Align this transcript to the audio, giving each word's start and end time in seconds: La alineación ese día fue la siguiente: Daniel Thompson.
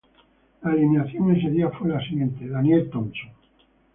La 0.63 0.71
alineación 0.71 1.29
ese 1.37 1.51
día 1.51 1.69
fue 1.69 1.89
la 1.89 1.99
siguiente: 2.03 2.47
Daniel 2.47 2.89
Thompson. 2.89 3.29